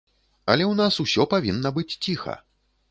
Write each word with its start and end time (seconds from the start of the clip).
Але 0.53 0.63
ў 0.71 0.79
нас 0.81 0.97
усё 1.05 1.29
павінна 1.37 1.69
быць 1.77 1.91
ціха. 2.03 2.33